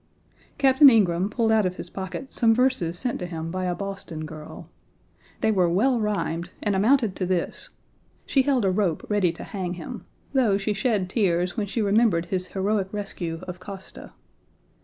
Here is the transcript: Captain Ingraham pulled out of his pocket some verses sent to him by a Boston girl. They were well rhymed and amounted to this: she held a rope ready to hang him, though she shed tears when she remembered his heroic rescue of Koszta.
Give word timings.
Captain 0.57 0.89
Ingraham 0.89 1.29
pulled 1.29 1.51
out 1.51 1.67
of 1.67 1.75
his 1.77 1.91
pocket 1.91 2.31
some 2.31 2.55
verses 2.55 2.97
sent 2.97 3.19
to 3.19 3.27
him 3.27 3.51
by 3.51 3.65
a 3.65 3.75
Boston 3.75 4.25
girl. 4.25 4.67
They 5.41 5.51
were 5.51 5.69
well 5.69 5.99
rhymed 5.99 6.49
and 6.63 6.75
amounted 6.75 7.15
to 7.17 7.27
this: 7.27 7.69
she 8.25 8.41
held 8.41 8.65
a 8.65 8.71
rope 8.71 9.05
ready 9.11 9.31
to 9.33 9.43
hang 9.43 9.75
him, 9.75 10.05
though 10.33 10.57
she 10.57 10.73
shed 10.73 11.07
tears 11.07 11.55
when 11.55 11.67
she 11.67 11.83
remembered 11.83 12.25
his 12.25 12.47
heroic 12.47 12.91
rescue 12.91 13.41
of 13.47 13.59
Koszta. 13.59 14.13